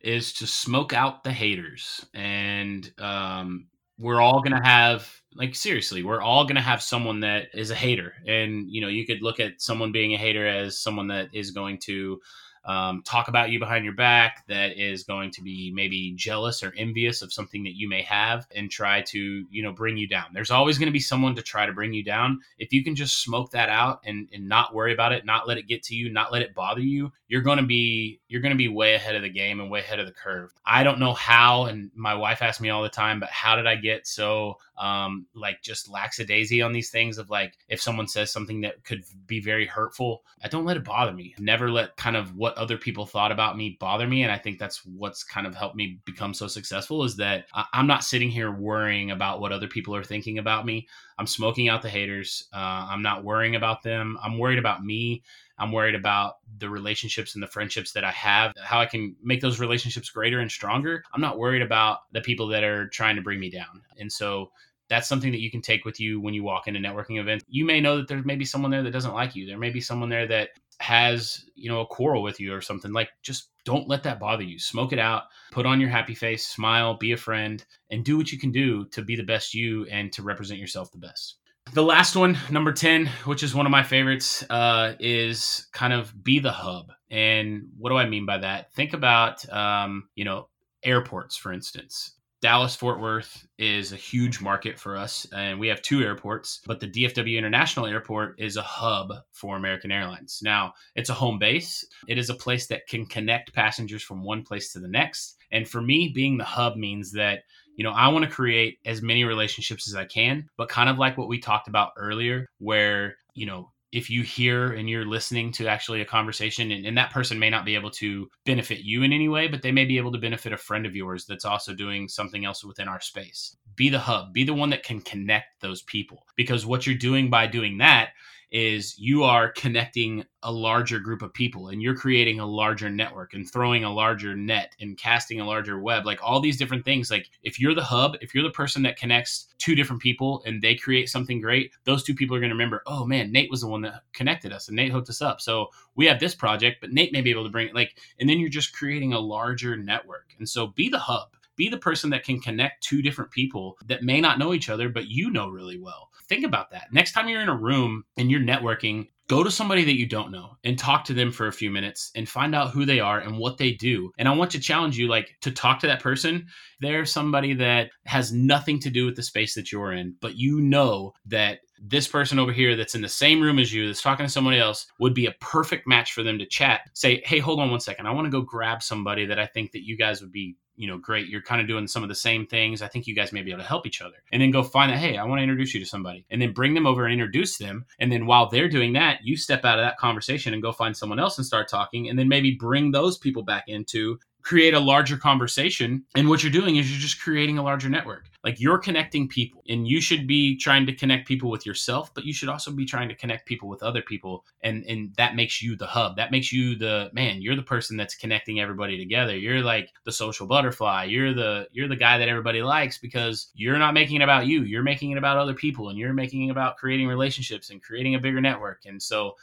[0.00, 2.06] is to smoke out the haters.
[2.14, 3.66] And um,
[3.98, 7.72] we're all going to have, like, seriously, we're all going to have someone that is
[7.72, 8.14] a hater.
[8.24, 11.50] And, you know, you could look at someone being a hater as someone that is
[11.50, 12.20] going to
[12.64, 16.72] um, talk about you behind your back, that is going to be maybe jealous or
[16.76, 20.26] envious of something that you may have and try to, you know, bring you down.
[20.32, 22.40] There's always going to be someone to try to bring you down.
[22.58, 25.58] If you can just smoke that out and, and not worry about it, not let
[25.58, 28.52] it get to you, not let it bother you, you're going to be you're going
[28.52, 30.52] to be way ahead of the game and way ahead of the curve.
[30.64, 33.66] I don't know how, and my wife asks me all the time, but how did
[33.66, 38.30] I get so um, like just lackadaisy on these things of like if someone says
[38.30, 41.34] something that could be very hurtful, I don't let it bother me.
[41.38, 44.22] Never let kind of what other people thought about me bother me.
[44.22, 47.86] And I think that's what's kind of helped me become so successful is that I'm
[47.86, 50.86] not sitting here worrying about what other people are thinking about me.
[51.18, 52.48] I'm smoking out the haters.
[52.52, 54.18] Uh, I'm not worrying about them.
[54.22, 55.22] I'm worried about me.
[55.58, 59.40] I'm worried about the relationships and the friendships that I have, how I can make
[59.40, 61.04] those relationships greater and stronger.
[61.12, 63.82] I'm not worried about the people that are trying to bring me down.
[63.98, 64.50] And so
[64.88, 67.44] that's something that you can take with you when you walk into networking events.
[67.48, 69.46] You may know that there may be someone there that doesn't like you.
[69.46, 70.50] There may be someone there that
[70.82, 72.92] has, you know, a quarrel with you or something.
[72.92, 74.58] Like just don't let that bother you.
[74.58, 78.32] Smoke it out, put on your happy face, smile, be a friend, and do what
[78.32, 81.36] you can do to be the best you and to represent yourself the best.
[81.72, 86.12] The last one, number 10, which is one of my favorites, uh, is kind of
[86.22, 86.92] be the hub.
[87.08, 88.72] And what do I mean by that?
[88.74, 90.48] Think about, um, you know,
[90.82, 92.16] airports, for instance.
[92.42, 96.80] Dallas Fort Worth is a huge market for us, and we have two airports, but
[96.80, 100.40] the DFW International Airport is a hub for American Airlines.
[100.42, 104.42] Now, it's a home base, it is a place that can connect passengers from one
[104.42, 105.36] place to the next.
[105.52, 107.44] And for me, being the hub means that
[107.76, 110.98] you know, I want to create as many relationships as I can, but kind of
[110.98, 115.52] like what we talked about earlier, where, you know, if you hear and you're listening
[115.52, 119.02] to actually a conversation and, and, that person may not be able to benefit you
[119.02, 121.44] in any way but they may be able to benefit a friend of yours that's
[121.44, 123.56] also doing something else within our space.
[123.76, 124.32] Be the hub.
[124.32, 126.26] Be the one that can connect those people.
[126.36, 128.10] Because what you're doing by doing that
[128.52, 133.32] is you are connecting a larger group of people and you're creating a larger network
[133.32, 137.10] and throwing a larger net and casting a larger web like all these different things.
[137.10, 140.60] Like if you're the hub if you're the person that connects two different people and
[140.60, 143.62] they create something great those two people are going to remember oh man nate was
[143.62, 145.40] the one that connected us and nate hooked us up.
[145.40, 148.28] So we have this project but nate may be able to bring it like and
[148.28, 150.34] then you're just creating a larger network.
[150.38, 151.30] And so be the hub.
[151.54, 154.88] Be the person that can connect two different people that may not know each other,
[154.88, 156.08] but you know really well.
[156.32, 156.90] Think about that.
[156.90, 160.32] Next time you're in a room and you're networking, go to somebody that you don't
[160.32, 163.18] know and talk to them for a few minutes and find out who they are
[163.18, 164.10] and what they do.
[164.16, 166.46] And I want to challenge you like to talk to that person.
[166.80, 170.58] They're somebody that has nothing to do with the space that you're in, but you
[170.62, 174.24] know that this person over here that's in the same room as you, that's talking
[174.24, 176.88] to somebody else, would be a perfect match for them to chat.
[176.94, 178.06] Say, hey, hold on one second.
[178.06, 180.88] I want to go grab somebody that I think that you guys would be you
[180.88, 181.28] know, great.
[181.28, 182.82] You're kind of doing some of the same things.
[182.82, 184.16] I think you guys may be able to help each other.
[184.32, 186.24] And then go find that, hey, I want to introduce you to somebody.
[186.30, 187.84] And then bring them over and introduce them.
[187.98, 190.96] And then while they're doing that, you step out of that conversation and go find
[190.96, 192.08] someone else and start talking.
[192.08, 196.04] And then maybe bring those people back into create a larger conversation.
[196.14, 198.28] And what you're doing is you're just creating a larger network.
[198.44, 202.24] Like you're connecting people, and you should be trying to connect people with yourself, but
[202.24, 204.44] you should also be trying to connect people with other people.
[204.62, 206.16] And and that makes you the hub.
[206.16, 207.40] That makes you the man.
[207.40, 209.36] You're the person that's connecting everybody together.
[209.36, 211.04] You're like the social butterfly.
[211.04, 214.64] You're the you're the guy that everybody likes because you're not making it about you.
[214.64, 218.16] You're making it about other people, and you're making it about creating relationships and creating
[218.16, 218.86] a bigger network.
[218.86, 219.36] And so,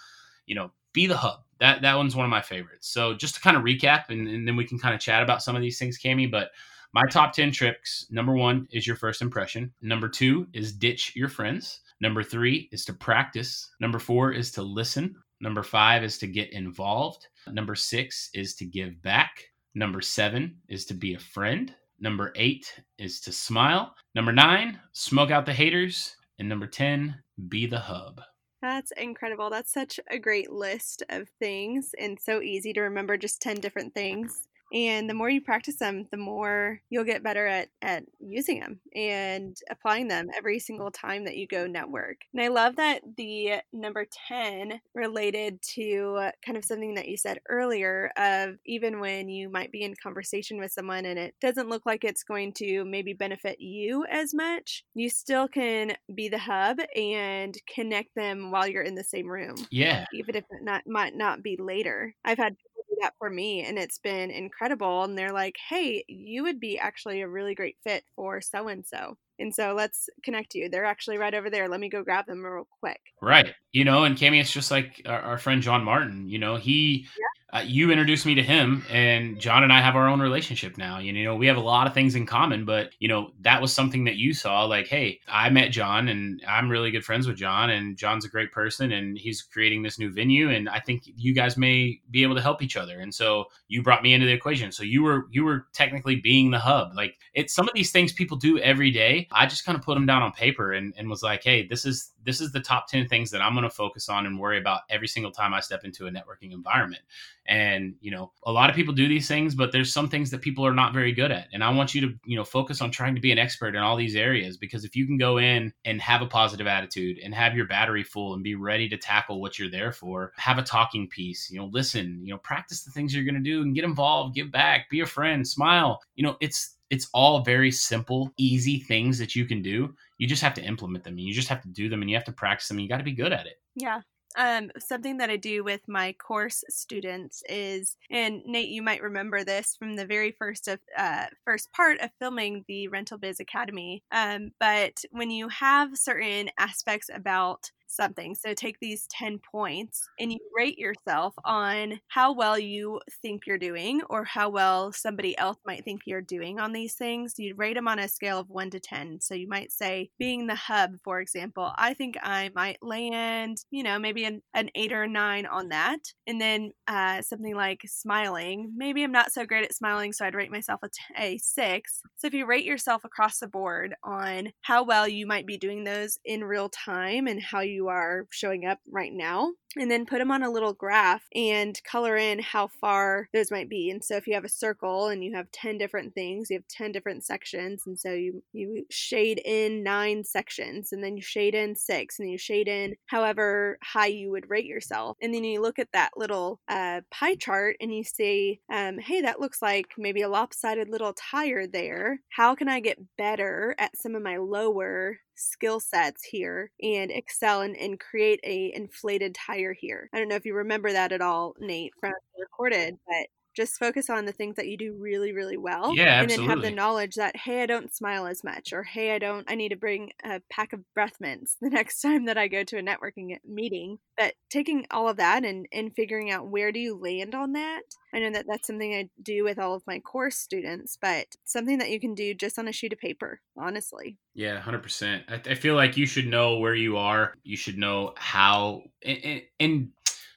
[0.45, 2.89] you know, be the hub that that one's one of my favorites.
[2.89, 5.43] So just to kind of recap, and, and then we can kind of chat about
[5.43, 6.29] some of these things, Cami.
[6.29, 6.51] But
[6.93, 9.73] my top ten tricks: number one is your first impression.
[9.81, 11.81] Number two is ditch your friends.
[12.01, 13.69] Number three is to practice.
[13.79, 15.15] Number four is to listen.
[15.41, 17.27] Number five is to get involved.
[17.51, 19.43] Number six is to give back.
[19.75, 21.73] Number seven is to be a friend.
[21.99, 23.95] Number eight is to smile.
[24.15, 26.15] Number nine, smoke out the haters.
[26.39, 27.15] And number 10,
[27.49, 28.21] be the hub.
[28.61, 29.49] That's incredible.
[29.49, 33.93] That's such a great list of things and so easy to remember just 10 different
[33.93, 34.48] things.
[34.73, 38.79] And the more you practice them, the more you'll get better at, at using them
[38.95, 42.17] and applying them every single time that you go network.
[42.33, 47.39] And I love that the number 10 related to kind of something that you said
[47.49, 51.85] earlier of even when you might be in conversation with someone and it doesn't look
[51.85, 56.77] like it's going to maybe benefit you as much, you still can be the hub
[56.95, 59.55] and connect them while you're in the same room.
[59.71, 60.05] Yeah.
[60.13, 62.13] Even if it not might not be later.
[62.23, 62.55] I've had
[63.01, 67.21] that for me and it's been incredible and they're like hey you would be actually
[67.21, 71.17] a really great fit for so and so and so let's connect you they're actually
[71.17, 72.99] right over there let me go grab them real quick.
[73.21, 76.55] Right you know and Cami, it's just like our, our, friend john martin you know
[76.55, 80.19] he yeah uh, you introduced me to him and john and i have our own
[80.19, 80.99] relationship now.
[80.99, 83.73] You know we have a lot of things in common but you know that was
[83.73, 87.37] something that you saw like hey i met john and i'm really good friends with
[87.37, 91.03] john and john's a great person and he's creating this new venue and i think
[91.05, 92.99] you guys may be able to help each other.
[92.99, 94.71] And so you brought me into the equation.
[94.71, 96.95] So you were you were technically being the hub.
[96.95, 99.27] Like it's some of these things people do every day.
[99.31, 101.85] I just kind of put them down on paper and, and was like hey this
[101.85, 104.57] is this is the top 10 things that i'm going to focus on and worry
[104.57, 107.01] about every single time i step into a networking environment.
[107.47, 110.41] And you know a lot of people do these things but there's some things that
[110.41, 111.47] people are not very good at.
[111.53, 113.81] And i want you to you know focus on trying to be an expert in
[113.81, 117.33] all these areas because if you can go in and have a positive attitude and
[117.33, 120.63] have your battery full and be ready to tackle what you're there for have a
[120.63, 123.75] talking piece you know listen you know practice the things you're going to do and
[123.75, 126.01] get involved give back be a friend smile.
[126.15, 130.41] You know it's it's all very simple easy things that you can do you just
[130.41, 132.31] have to implement them and you just have to do them and you have to
[132.31, 134.01] practice them you got to be good at it yeah
[134.37, 139.43] um, something that I do with my course students is, and Nate, you might remember
[139.43, 144.03] this from the very first of uh, first part of filming the Rental Biz Academy.
[144.11, 148.35] Um, but when you have certain aspects about something.
[148.35, 153.57] So take these 10 points and you rate yourself on how well you think you're
[153.57, 157.35] doing or how well somebody else might think you're doing on these things.
[157.37, 159.21] You rate them on a scale of 1 to 10.
[159.21, 163.83] So you might say, being the hub, for example, I think I might land, you
[163.83, 165.99] know, maybe an, an 8 or a 9 on that.
[166.27, 170.35] And then uh, something like smiling, maybe I'm not so great at smiling, so I'd
[170.35, 172.01] rate myself a, t- a 6.
[172.17, 175.83] So if you rate yourself across the board on how well you might be doing
[175.83, 180.05] those in real time and how you you are showing up right now and then
[180.05, 183.89] put them on a little graph and color in how far those might be.
[183.89, 186.67] And so if you have a circle and you have 10 different things, you have
[186.67, 187.83] 10 different sections.
[187.85, 192.29] And so you, you shade in nine sections and then you shade in six and
[192.29, 195.17] you shade in however high you would rate yourself.
[195.21, 199.21] And then you look at that little uh, pie chart and you say, um, hey,
[199.21, 202.19] that looks like maybe a lopsided little tire there.
[202.29, 207.61] How can I get better at some of my lower skill sets here and excel
[207.61, 210.09] and, and create a inflated tire here.
[210.13, 213.27] I don't know if you remember that at all, Nate, from recorded, but
[213.59, 216.61] just focus on the things that you do really really well yeah, and then have
[216.61, 219.67] the knowledge that hey i don't smile as much or hey i don't i need
[219.67, 222.81] to bring a pack of breath mints the next time that i go to a
[222.81, 223.99] networking meeting.
[224.17, 227.81] But taking all of that and and figuring out where do you land on that
[228.13, 231.79] i know that that's something i do with all of my course students but something
[231.79, 234.17] that you can do just on a sheet of paper honestly.
[234.33, 237.33] Yeah 100% i, I feel like you should know where you are.
[237.43, 239.89] You should know how and, and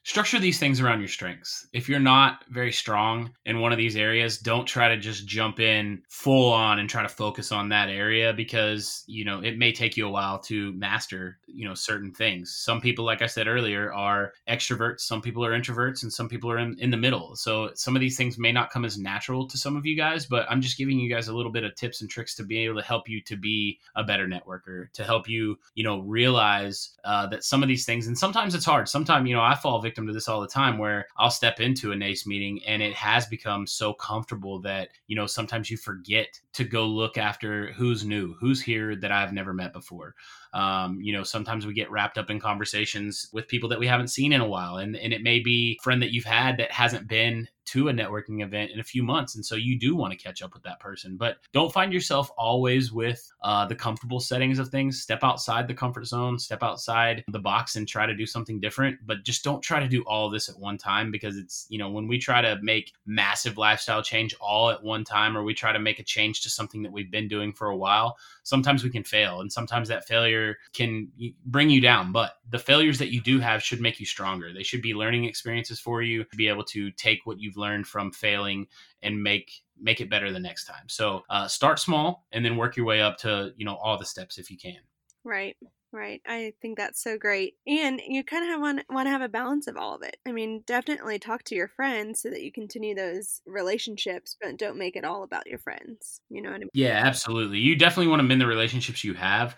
[0.04, 1.66] structure these things around your strengths.
[1.72, 5.60] If you're not very strong in one of these areas, don't try to just jump
[5.60, 9.72] in full on and try to focus on that area because, you know, it may
[9.72, 12.52] take you a while to master, you know, certain things.
[12.56, 16.50] Some people, like I said earlier, are extroverts, some people are introverts, and some people
[16.50, 17.36] are in, in the middle.
[17.36, 20.26] So some of these things may not come as natural to some of you guys,
[20.26, 22.58] but I'm just giving you guys a little bit of tips and tricks to be
[22.64, 26.90] able to help you to be a better networker, to help you, you know, realize
[27.04, 28.88] uh, that some of these things, and sometimes it's hard.
[28.88, 31.92] Sometimes, you know, I fall victim to this all the time where I'll step into
[31.92, 36.40] a NACE meeting and it has become so comfortable that, you know, sometimes you forget
[36.54, 40.14] to go look after who's new, who's here that I've never met before.
[40.52, 44.08] Um, you know, sometimes we get wrapped up in conversations with people that we haven't
[44.08, 44.76] seen in a while.
[44.76, 47.92] And, and it may be a friend that you've had that hasn't been to a
[47.92, 49.34] networking event in a few months.
[49.34, 51.16] And so you do want to catch up with that person.
[51.16, 55.00] But don't find yourself always with uh, the comfortable settings of things.
[55.00, 58.98] Step outside the comfort zone, step outside the box and try to do something different.
[59.06, 61.90] But just don't try to do all this at one time because it's, you know,
[61.90, 65.72] when we try to make massive lifestyle change all at one time or we try
[65.72, 68.90] to make a change to something that we've been doing for a while, sometimes we
[68.90, 69.40] can fail.
[69.40, 70.41] And sometimes that failure
[70.72, 71.10] can
[71.46, 72.12] bring you down.
[72.12, 74.52] But the failures that you do have should make you stronger.
[74.52, 77.86] They should be learning experiences for you to be able to take what you've learned
[77.86, 78.66] from failing
[79.02, 80.88] and make make it better the next time.
[80.88, 84.04] So uh, start small and then work your way up to you know all the
[84.04, 84.78] steps if you can.
[85.24, 85.56] Right.
[85.94, 86.22] Right.
[86.26, 87.56] I think that's so great.
[87.66, 90.16] And you kind of want want to have a balance of all of it.
[90.26, 94.78] I mean, definitely talk to your friends so that you continue those relationships, but don't
[94.78, 96.22] make it all about your friends.
[96.30, 96.70] You know what I mean?
[96.72, 97.58] Yeah, absolutely.
[97.58, 99.54] You definitely want to mend the relationships you have,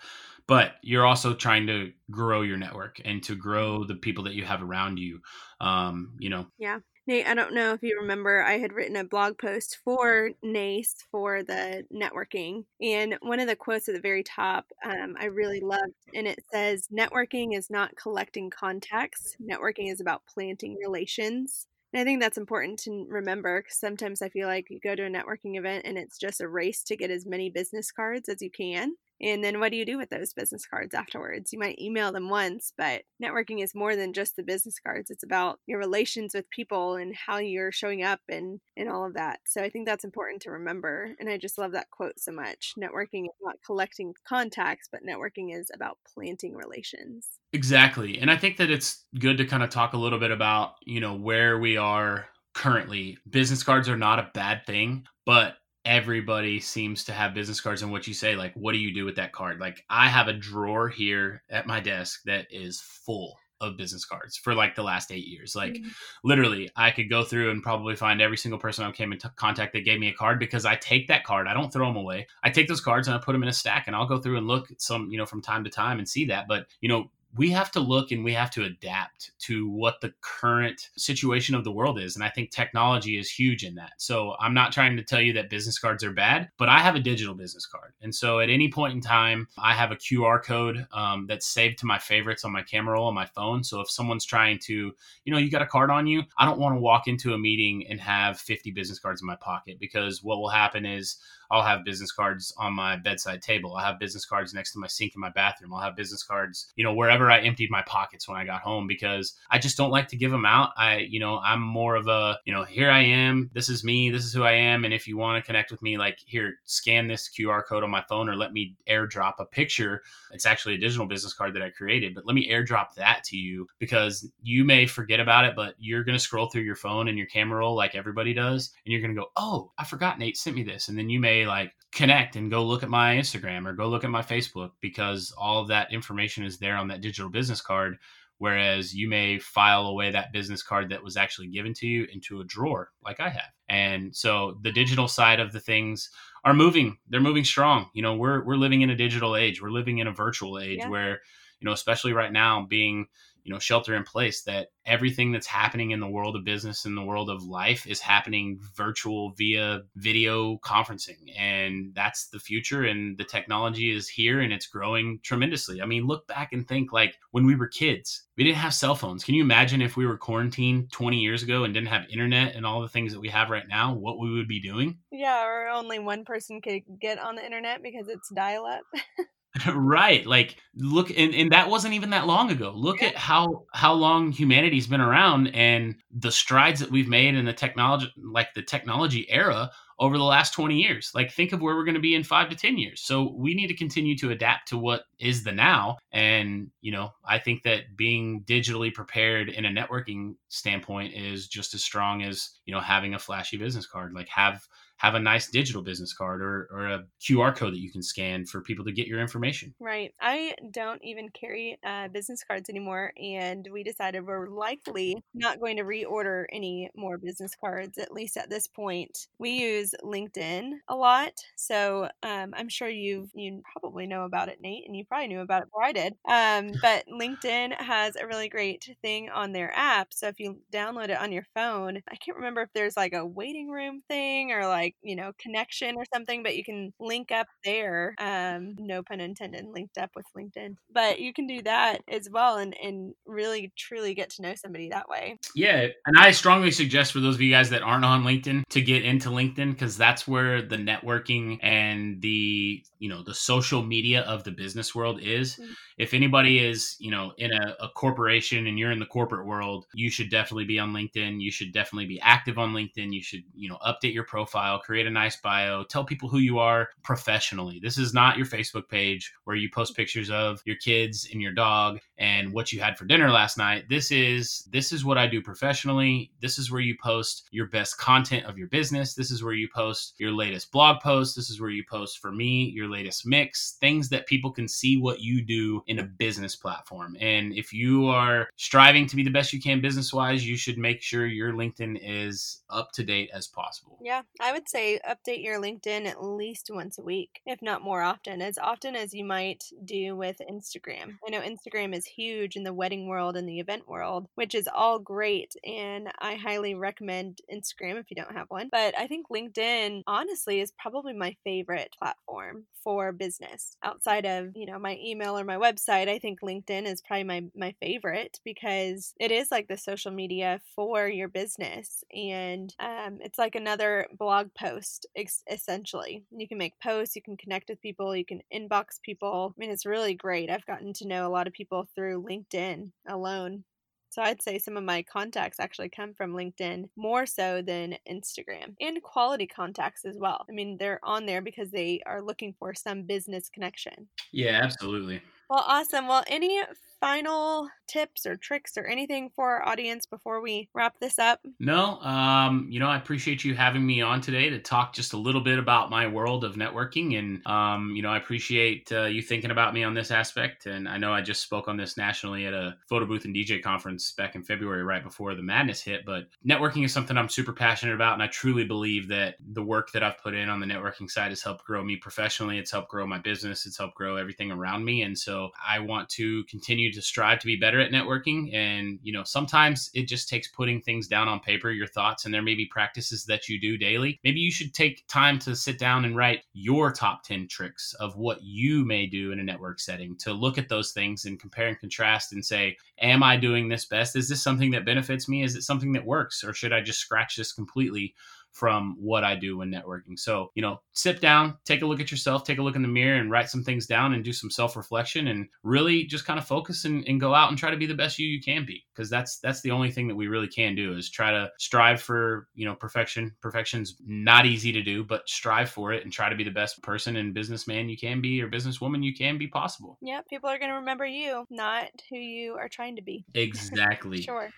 [0.47, 4.43] but you're also trying to grow your network and to grow the people that you
[4.45, 5.21] have around you.
[5.59, 6.47] Um, you know.
[6.57, 6.79] Yeah.
[7.07, 10.95] Nate, I don't know if you remember, I had written a blog post for NACE
[11.11, 12.65] for the networking.
[12.81, 16.43] And one of the quotes at the very top um, I really loved, and it
[16.51, 21.67] says, Networking is not collecting contacts, networking is about planting relations.
[21.93, 25.05] And I think that's important to remember because sometimes I feel like you go to
[25.05, 28.41] a networking event and it's just a race to get as many business cards as
[28.41, 28.95] you can.
[29.21, 31.53] And then what do you do with those business cards afterwards?
[31.53, 35.09] You might email them once, but networking is more than just the business cards.
[35.09, 39.13] It's about your relations with people and how you're showing up and, and all of
[39.13, 39.39] that.
[39.45, 41.11] So I think that's important to remember.
[41.19, 42.73] And I just love that quote so much.
[42.77, 47.27] Networking is not collecting contacts, but networking is about planting relations.
[47.53, 48.19] Exactly.
[48.19, 50.99] And I think that it's good to kind of talk a little bit about, you
[50.99, 53.17] know, where we are currently.
[53.29, 55.55] Business cards are not a bad thing, but
[55.85, 59.05] everybody seems to have business cards and what you say like what do you do
[59.05, 59.59] with that card?
[59.59, 64.35] Like i have a drawer here at my desk that is full of business cards
[64.35, 65.55] for like the last eight years.
[65.55, 65.89] Like mm-hmm.
[66.23, 69.29] literally i could go through and probably find every single person i came in t-
[69.35, 71.47] contact that gave me a card because i take that card.
[71.47, 72.27] I don't throw them away.
[72.43, 74.37] I take those cards and i put them in a stack and i'll go through
[74.37, 76.47] and look some you know from time to time and see that.
[76.47, 80.13] But you know we have to look and we have to adapt to what the
[80.21, 82.15] current situation of the world is.
[82.15, 83.93] And I think technology is huge in that.
[83.97, 86.95] So I'm not trying to tell you that business cards are bad, but I have
[86.95, 87.93] a digital business card.
[88.01, 91.79] And so at any point in time, I have a QR code um, that's saved
[91.79, 93.63] to my favorites on my camera roll on my phone.
[93.63, 94.93] So if someone's trying to,
[95.25, 97.37] you know, you got a card on you, I don't want to walk into a
[97.37, 101.17] meeting and have 50 business cards in my pocket because what will happen is
[101.51, 103.75] I'll have business cards on my bedside table.
[103.75, 105.73] I'll have business cards next to my sink in my bathroom.
[105.73, 108.87] I'll have business cards, you know, wherever I emptied my pockets when I got home
[108.87, 110.71] because I just don't like to give them out.
[110.77, 113.49] I, you know, I'm more of a, you know, here I am.
[113.53, 114.09] This is me.
[114.09, 114.85] This is who I am.
[114.85, 117.89] And if you want to connect with me, like here, scan this QR code on
[117.89, 120.01] my phone or let me airdrop a picture.
[120.31, 123.37] It's actually a digital business card that I created, but let me airdrop that to
[123.37, 127.07] you because you may forget about it, but you're going to scroll through your phone
[127.07, 128.71] and your camera roll like everybody does.
[128.85, 130.87] And you're going to go, oh, I forgot Nate sent me this.
[130.87, 134.03] And then you may like connect and go look at my Instagram or go look
[134.03, 137.97] at my Facebook because all of that information is there on that digital business card.
[138.37, 142.41] Whereas you may file away that business card that was actually given to you into
[142.41, 143.53] a drawer, like I have.
[143.69, 146.09] And so the digital side of the things
[146.43, 146.97] are moving.
[147.07, 147.89] They're moving strong.
[147.93, 149.61] You know, we're we're living in a digital age.
[149.61, 150.89] We're living in a virtual age yeah.
[150.89, 151.21] where,
[151.61, 153.07] you know, especially right now, being
[153.45, 156.95] you know shelter in place that everything that's happening in the world of business in
[156.95, 161.31] the world of life is happening virtual via video conferencing.
[161.37, 165.81] And that's the future and the technology is here and it's growing tremendously.
[165.81, 168.95] I mean look back and think like when we were kids we didn't have cell
[168.95, 169.23] phones.
[169.23, 172.65] Can you imagine if we were quarantined 20 years ago and didn't have internet and
[172.65, 174.97] all the things that we have right now what we would be doing?
[175.11, 178.81] Yeah or only one person could get on the internet because it's dial up
[179.73, 183.07] right like look and, and that wasn't even that long ago look yeah.
[183.09, 187.53] at how how long humanity's been around and the strides that we've made in the
[187.53, 191.85] technology like the technology era over the last 20 years like think of where we're
[191.85, 194.67] going to be in 5 to 10 years so we need to continue to adapt
[194.69, 199.65] to what is the now and you know i think that being digitally prepared in
[199.65, 204.13] a networking standpoint is just as strong as you know having a flashy business card
[204.13, 204.61] like have
[204.97, 208.45] have a nice digital business card or, or a QR code that you can scan
[208.45, 209.73] for people to get your information.
[209.79, 210.13] Right.
[210.21, 215.77] I don't even carry uh, business cards anymore, and we decided we're likely not going
[215.77, 219.27] to reorder any more business cards, at least at this point.
[219.37, 224.61] We use LinkedIn a lot, so um, I'm sure you you probably know about it,
[224.61, 226.13] Nate, and you probably knew about it before I did.
[226.29, 230.13] Um, but LinkedIn has a really great thing on their app.
[230.13, 233.25] So if you download it on your phone, I can't remember if there's like a
[233.25, 237.31] waiting room thing or like like you know connection or something but you can link
[237.31, 242.01] up there um no pun intended linked up with linkedin but you can do that
[242.11, 246.31] as well and and really truly get to know somebody that way yeah and i
[246.31, 249.74] strongly suggest for those of you guys that aren't on linkedin to get into linkedin
[249.75, 254.95] because that's where the networking and the you know the social media of the business
[254.95, 255.71] world is mm-hmm.
[255.97, 259.85] if anybody is you know in a, a corporation and you're in the corporate world
[259.93, 263.43] you should definitely be on linkedin you should definitely be active on linkedin you should
[263.53, 266.89] you know update your profile profile, create a nice bio, tell people who you are
[267.03, 267.79] professionally.
[267.81, 271.51] This is not your Facebook page where you post pictures of your kids and your
[271.51, 273.85] dog and what you had for dinner last night.
[273.89, 276.31] This is this is what I do professionally.
[276.41, 279.13] This is where you post your best content of your business.
[279.13, 281.35] This is where you post your latest blog post.
[281.35, 284.97] This is where you post for me your latest mix, things that people can see
[284.97, 287.15] what you do in a business platform.
[287.19, 290.77] And if you are striving to be the best you can business wise, you should
[290.77, 293.97] make sure your LinkedIn is up to date as possible.
[294.01, 298.01] Yeah, I would say update your LinkedIn at least once a week, if not more
[298.01, 301.17] often, as often as you might do with Instagram.
[301.25, 304.69] I know Instagram is huge in the wedding world and the event world, which is
[304.73, 305.55] all great.
[305.65, 308.69] And I highly recommend Instagram if you don't have one.
[308.71, 314.67] But I think LinkedIn, honestly, is probably my favorite platform for business outside of, you
[314.67, 316.07] know, my email or my website.
[316.07, 320.61] I think LinkedIn is probably my, my favorite because it is like the social media
[320.75, 322.03] for your business.
[322.15, 326.23] And um, it's like another blog post, ex- essentially.
[326.31, 329.55] You can make posts, you can connect with people, you can inbox people.
[329.55, 330.51] I mean, it's really great.
[330.51, 333.63] I've gotten to know a lot of people through LinkedIn alone.
[334.09, 338.75] So I'd say some of my contacts actually come from LinkedIn more so than Instagram
[338.79, 340.45] and quality contacts as well.
[340.49, 344.07] I mean, they're on there because they are looking for some business connection.
[344.31, 345.21] Yeah, absolutely.
[345.49, 346.07] Well, awesome.
[346.07, 346.61] Well, any
[346.99, 351.39] final tips or tricks or anything for our audience before we wrap this up?
[351.59, 355.17] No, um, you know, I appreciate you having me on today to talk just a
[355.17, 357.17] little bit about my world of networking.
[357.17, 360.65] And, um, you know, I appreciate uh, you thinking about me on this aspect.
[360.65, 363.61] And I know I just spoke on this nationally at a photo booth and DJ
[363.61, 366.05] conference back in February, right before the madness hit.
[366.05, 368.13] But networking is something I'm super passionate about.
[368.13, 371.29] And I truly believe that the work that I've put in on the networking side
[371.29, 372.57] has helped grow me professionally.
[372.57, 373.65] It's helped grow my business.
[373.65, 375.03] It's helped grow everything around me.
[375.03, 378.53] And so I want to continue to strive to be better at networking.
[378.53, 382.33] And, you know, sometimes it just takes putting things down on paper, your thoughts, and
[382.33, 384.19] there may be practices that you do daily.
[384.23, 388.15] Maybe you should take time to sit down and write your top 10 tricks of
[388.17, 391.67] what you may do in a network setting to look at those things and compare
[391.67, 394.15] and contrast and say, Am I doing this best?
[394.15, 395.43] Is this something that benefits me?
[395.43, 396.43] Is it something that works?
[396.43, 398.15] Or should I just scratch this completely?
[398.55, 400.17] From what I do when networking.
[400.17, 402.87] So, you know, sit down, take a look at yourself, take a look in the
[402.87, 406.47] mirror and write some things down and do some self-reflection and really just kind of
[406.47, 408.85] focus and, and go out and try to be the best you you can be.
[408.95, 412.01] Because that's that's the only thing that we really can do is try to strive
[412.01, 413.35] for, you know, perfection.
[413.41, 416.81] Perfection's not easy to do, but strive for it and try to be the best
[416.81, 419.97] person and businessman you can be or businesswoman you can be possible.
[420.01, 423.25] Yeah, people are gonna remember you, not who you are trying to be.
[423.35, 424.21] Exactly.
[424.21, 424.49] sure.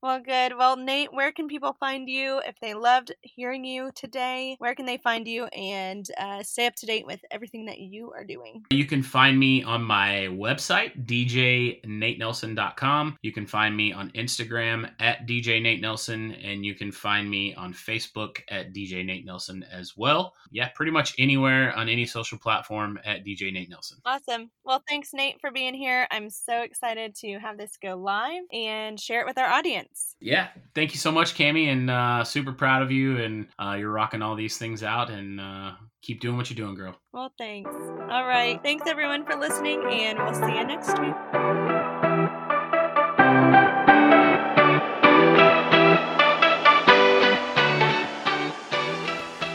[0.00, 0.56] Well, good.
[0.56, 4.54] Well, Nate, where can people find you if they loved hearing you today?
[4.60, 8.12] Where can they find you and uh, stay up to date with everything that you
[8.12, 8.62] are doing?
[8.70, 13.16] You can find me on my website, djnatenelson.com.
[13.22, 17.56] You can find me on Instagram at DJ Nate Nelson, and you can find me
[17.56, 20.32] on Facebook at DJ Nate Nelson as well.
[20.52, 23.98] Yeah, pretty much anywhere on any social platform at DJ Nate Nelson.
[24.04, 24.52] Awesome.
[24.64, 26.06] Well, thanks, Nate, for being here.
[26.12, 29.48] I'm so excited to have this go live and share it with our
[29.88, 30.16] audience.
[30.20, 33.18] Yeah, thank you so much, Cami, and uh, super proud of you.
[33.22, 35.72] And uh, you're rocking all these things out, and uh,
[36.02, 36.96] keep doing what you're doing, girl.
[37.12, 37.70] Well, thanks.
[37.70, 41.14] All right, thanks everyone for listening, and we'll see you next week.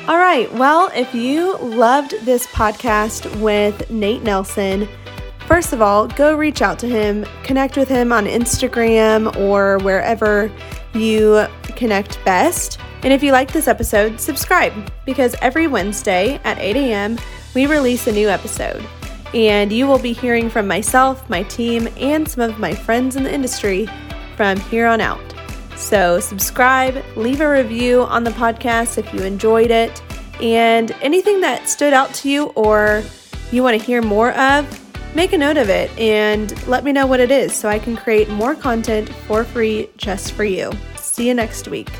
[0.05, 0.51] All right.
[0.53, 4.89] Well, if you loved this podcast with Nate Nelson,
[5.47, 10.51] First of all, go reach out to him, connect with him on Instagram or wherever
[10.93, 12.79] you connect best.
[13.03, 14.73] And if you like this episode, subscribe
[15.05, 17.17] because every Wednesday at 8 a.m.,
[17.53, 18.83] we release a new episode.
[19.33, 23.23] And you will be hearing from myself, my team, and some of my friends in
[23.23, 23.89] the industry
[24.37, 25.21] from here on out.
[25.75, 30.01] So, subscribe, leave a review on the podcast if you enjoyed it,
[30.39, 33.03] and anything that stood out to you or
[33.51, 34.82] you want to hear more of,
[35.15, 37.95] make a note of it and let me know what it is so I can
[37.95, 40.71] create more content for free just for you.
[40.95, 41.91] See you next week.